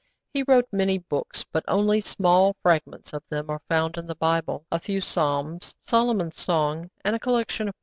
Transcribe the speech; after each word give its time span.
He 0.33 0.41
wrote 0.41 0.65
many 0.71 0.97
books, 0.97 1.45
but 1.51 1.63
only 1.67 2.01
small 2.01 2.55
fragments 2.63 3.13
of 3.13 3.21
them 3.29 3.51
are 3.51 3.61
found 3.69 3.97
in 3.99 4.07
the 4.07 4.15
Bible; 4.15 4.65
a 4.71 4.79
few 4.79 4.99
Psalms, 4.99 5.75
Solomon's 5.85 6.41
Song, 6.41 6.89
and 7.05 7.15
a 7.15 7.19
collection 7.19 7.65
Proverbs. 7.67 7.77